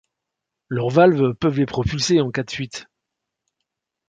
[0.67, 2.87] Leur valves peuvent les propulser en cas de fuite.